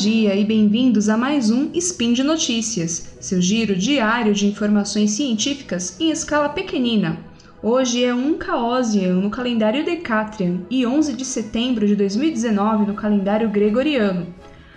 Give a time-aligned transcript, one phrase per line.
[0.00, 5.96] dia e bem-vindos a mais um Spin de Notícias, seu giro diário de informações científicas
[5.98, 7.18] em escala pequenina.
[7.60, 13.50] Hoje é 1 Caosian no calendário Decatrian e 11 de setembro de 2019 no calendário
[13.50, 14.32] Gregoriano.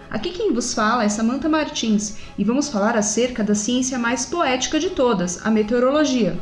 [0.10, 4.80] Aqui quem vos fala é Samantha Martins e vamos falar acerca da ciência mais poética
[4.80, 6.36] de todas, a meteorologia.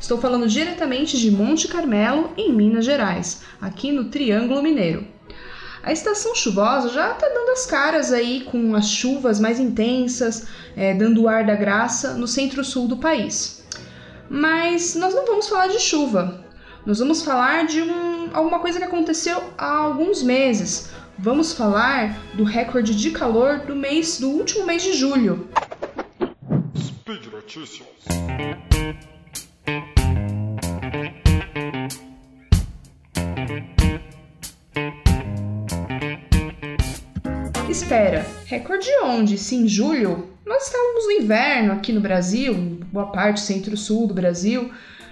[0.00, 5.13] Estou falando diretamente de Monte Carmelo, em Minas Gerais, aqui no Triângulo Mineiro.
[5.84, 10.94] A estação chuvosa já está dando as caras aí com as chuvas mais intensas, é,
[10.94, 13.62] dando o ar da graça no centro-sul do país.
[14.30, 16.42] Mas nós não vamos falar de chuva.
[16.86, 20.88] Nós vamos falar de um, alguma coisa que aconteceu há alguns meses.
[21.18, 25.46] Vamos falar do recorde de calor do mês do último mês de julho.
[26.74, 27.86] Speed Notícias.
[37.68, 39.38] Espera, recorde onde?
[39.38, 40.28] Se em julho?
[40.46, 44.70] Nós estávamos no inverno aqui no Brasil, boa parte centro-sul do Brasil.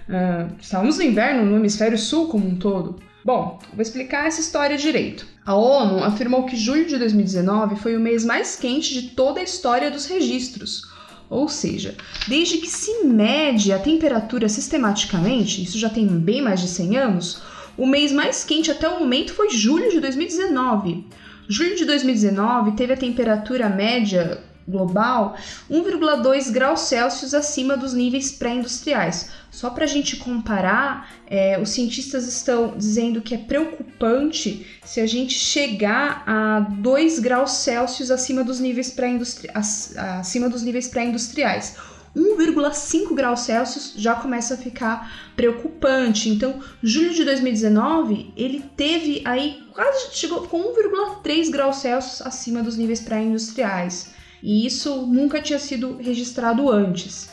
[0.08, 3.00] Uh, estávamos no inverno no hemisfério sul como um todo.
[3.24, 5.26] Bom, vou explicar essa história direito.
[5.46, 9.44] A ONU afirmou que julho de 2019 foi o mês mais quente de toda a
[9.44, 10.90] história dos registros.
[11.30, 11.96] Ou seja,
[12.28, 17.42] desde que se mede a temperatura sistematicamente, isso já tem bem mais de 100 anos,
[17.76, 21.06] o mês mais quente até o momento foi julho de 2019.
[21.52, 25.36] Julho de 2019 teve a temperatura média global
[25.70, 29.28] 1,2 graus Celsius acima dos níveis pré-industriais.
[29.50, 35.06] Só para a gente comparar, é, os cientistas estão dizendo que é preocupante se a
[35.06, 41.76] gente chegar a 2 graus Celsius acima dos níveis pré-industriais.
[42.14, 42.92] Acima dos níveis pré-industriais.
[42.92, 46.28] 1,5 graus Celsius já começa a ficar preocupante.
[46.28, 52.76] Então, julho de 2019, ele teve aí quase chegou com 1,3 graus Celsius acima dos
[52.76, 54.14] níveis pré-industriais.
[54.42, 57.30] E isso nunca tinha sido registrado antes.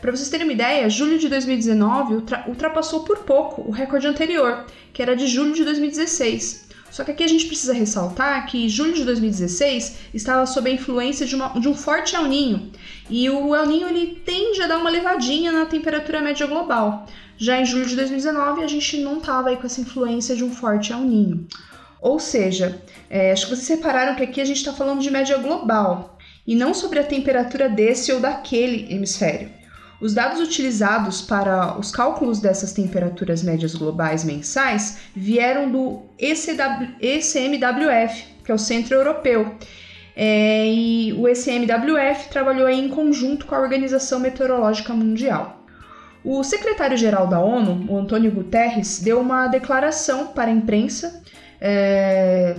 [0.00, 5.02] Para vocês terem uma ideia, julho de 2019 ultrapassou por pouco o recorde anterior, que
[5.02, 6.69] era de julho de 2016.
[6.90, 11.24] Só que aqui a gente precisa ressaltar que julho de 2016 estava sob a influência
[11.24, 12.70] de, uma, de um forte El Ninho,
[13.08, 17.06] e o El Ninho ele tende a dar uma levadinha na temperatura média global.
[17.36, 20.92] Já em julho de 2019 a gente não estava com essa influência de um forte
[20.92, 21.46] El Ninho.
[22.00, 25.36] Ou seja, é, acho que vocês separaram que aqui a gente está falando de média
[25.38, 29.59] global e não sobre a temperatura desse ou daquele hemisfério.
[30.00, 38.50] Os dados utilizados para os cálculos dessas temperaturas médias globais mensais vieram do ECMWF, que
[38.50, 39.54] é o Centro Europeu.
[40.16, 45.66] É, e o ECMWF trabalhou em conjunto com a Organização Meteorológica Mundial.
[46.24, 51.22] O secretário-geral da ONU, o Antônio Guterres, deu uma declaração para a imprensa,
[51.60, 52.56] é,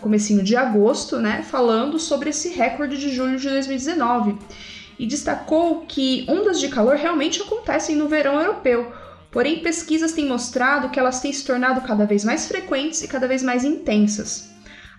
[0.00, 4.38] comecinho de agosto, né, falando sobre esse recorde de julho de 2019
[5.02, 8.92] e destacou que ondas de calor realmente acontecem no verão europeu,
[9.32, 13.26] porém pesquisas têm mostrado que elas têm se tornado cada vez mais frequentes e cada
[13.26, 14.48] vez mais intensas.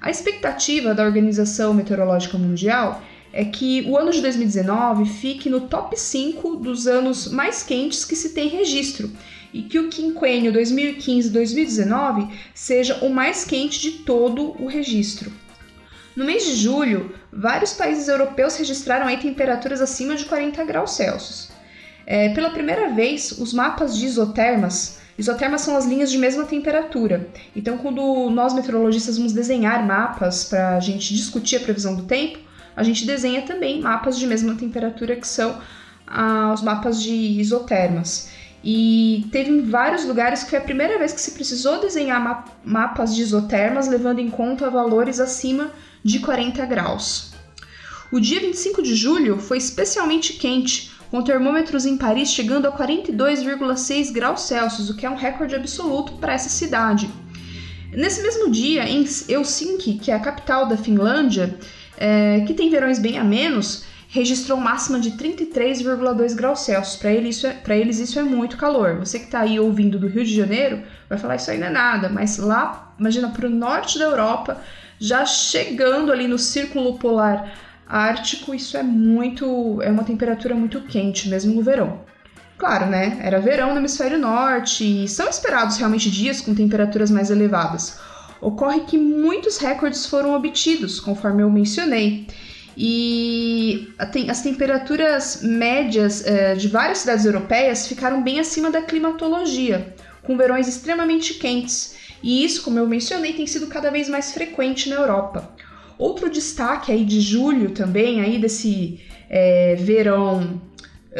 [0.02, 5.98] A expectativa da Organização Meteorológica Mundial é que o ano de 2019 fique no top
[5.98, 9.10] 5 dos anos mais quentes que se tem registro
[9.54, 15.32] e que o quinquênio 2015-2019 seja o mais quente de todo o registro.
[16.16, 21.50] No mês de julho, vários países europeus registraram aí temperaturas acima de 40 graus Celsius.
[22.06, 27.28] É, pela primeira vez, os mapas de isotermas Isotermas são as linhas de mesma temperatura.
[27.56, 32.40] Então, quando nós meteorologistas vamos desenhar mapas para a gente discutir a previsão do tempo,
[32.76, 35.60] a gente desenha também mapas de mesma temperatura que são
[36.08, 38.32] ah, os mapas de isotermas.
[38.64, 42.46] E teve em vários lugares que foi a primeira vez que se precisou desenhar ma
[42.64, 45.70] mapas de isotermas levando em conta valores acima
[46.04, 47.34] de 40 graus.
[48.12, 54.12] O dia 25 de julho foi especialmente quente, com termômetros em Paris chegando a 42,6
[54.12, 57.10] graus Celsius, o que é um recorde absoluto para essa cidade.
[57.92, 61.56] Nesse mesmo dia, em Helsinki, que é a capital da Finlândia,
[61.98, 66.96] é, que tem verões bem a menos, registrou máxima de 33,2 graus Celsius.
[66.96, 68.98] Para eles, é, eles isso é muito calor.
[68.98, 72.10] Você que está aí ouvindo do Rio de Janeiro vai falar isso não é nada,
[72.10, 74.62] mas lá, imagina, para o norte da Europa,
[75.00, 77.54] já chegando ali no círculo polar
[77.88, 82.02] ártico, isso é muito, é uma temperatura muito quente mesmo no verão.
[82.58, 83.20] Claro, né?
[83.22, 88.00] Era verão no hemisfério norte e são esperados realmente dias com temperaturas mais elevadas.
[88.40, 92.28] Ocorre que muitos recordes foram obtidos, conforme eu mencionei.
[92.76, 93.94] E
[94.28, 100.68] as temperaturas médias eh, de várias cidades europeias ficaram bem acima da climatologia, com verões
[100.68, 105.54] extremamente quentes e isso, como eu mencionei, tem sido cada vez mais frequente na Europa.
[105.98, 110.62] Outro destaque aí de julho também, aí desse é, verão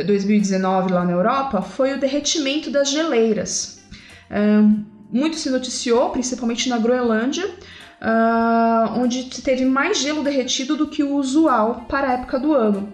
[0.06, 3.84] 2019 lá na Europa, foi o derretimento das geleiras.
[4.32, 11.04] Um, muito se noticiou, principalmente na Groenlândia, uh, onde teve mais gelo derretido do que
[11.04, 12.92] o usual para a época do ano.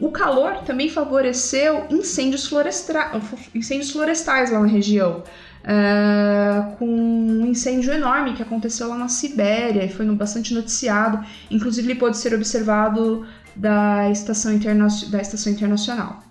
[0.00, 2.50] O calor também favoreceu incêndios,
[3.54, 5.22] incêndios florestais lá na região,
[5.64, 11.24] uh, com um incêndio enorme que aconteceu lá na Sibéria e foi bastante noticiado.
[11.50, 13.26] Inclusive, ele pôde ser observado
[13.56, 14.88] da Estação, Interna...
[15.10, 16.22] da Estação Internacional.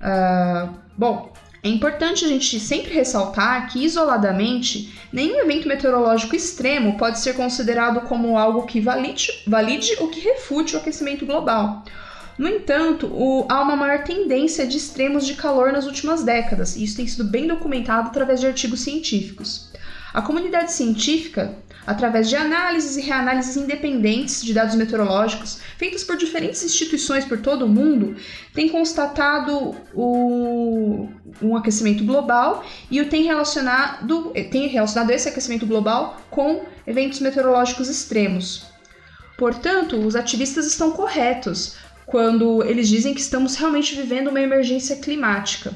[0.00, 1.32] Uh, bom,
[1.62, 8.02] é importante a gente sempre ressaltar que, isoladamente, nenhum evento meteorológico extremo pode ser considerado
[8.02, 11.82] como algo que valide, valide ou que refute o aquecimento global.
[12.38, 16.84] No entanto, o, há uma maior tendência de extremos de calor nas últimas décadas, e
[16.84, 19.72] isso tem sido bem documentado através de artigos científicos.
[20.12, 21.56] A comunidade científica
[21.86, 27.64] através de análises e reanálises independentes de dados meteorológicos feitas por diferentes instituições por todo
[27.64, 28.16] o mundo,
[28.52, 31.08] tem constatado o,
[31.40, 37.88] um aquecimento global e o tem relacionado, tem relacionado esse aquecimento global com eventos meteorológicos
[37.88, 38.66] extremos.
[39.38, 45.74] Portanto, os ativistas estão corretos quando eles dizem que estamos realmente vivendo uma emergência climática.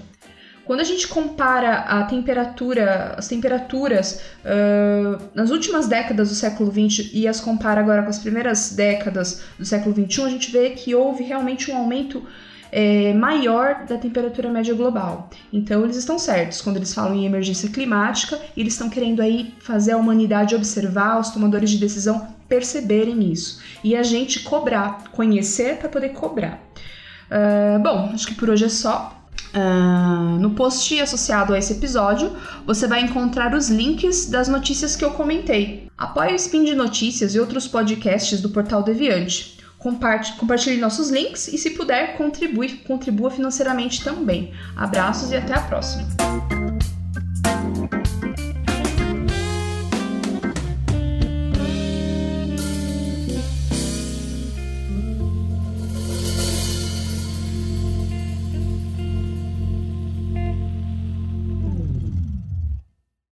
[0.65, 7.11] Quando a gente compara a temperatura, as temperaturas uh, nas últimas décadas do século XX
[7.12, 10.94] e as compara agora com as primeiras décadas do século XXI, a gente vê que
[10.94, 12.25] houve realmente um aumento
[12.73, 15.31] é, maior da temperatura média global.
[15.53, 19.93] Então eles estão certos quando eles falam em emergência climática, eles estão querendo aí fazer
[19.93, 25.89] a humanidade observar, os tomadores de decisão perceberem isso e a gente cobrar, conhecer para
[25.89, 26.61] poder cobrar.
[27.31, 29.17] Uh, bom, acho que por hoje é só.
[29.53, 35.05] Uh, no post associado a esse episódio, você vai encontrar os links das notícias que
[35.05, 35.89] eu comentei.
[35.99, 39.60] Apoie o Spin de Notícias e outros podcasts do Portal Deviante.
[39.81, 44.53] Compartilhe nossos links e, se puder, contribui, contribua financeiramente também.
[44.77, 46.06] Abraços e até a próxima!